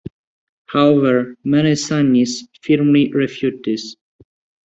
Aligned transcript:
However, 0.65 1.35
many 1.43 1.75
Sunnis 1.75 2.47
firmly 2.63 3.11
refute 3.13 3.61
this. 3.63 3.95